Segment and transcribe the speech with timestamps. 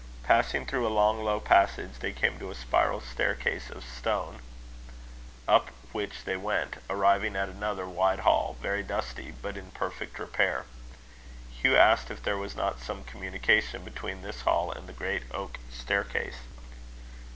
[0.23, 4.39] Passing through a long low passage, they came to a spiral staircase of stone,
[5.47, 10.65] up which they went, arriving at another wide hall, very dusty, but in perfect repair.
[11.55, 15.59] Hugh asked if there was not some communication between this hall and the great oak
[15.69, 16.39] staircase.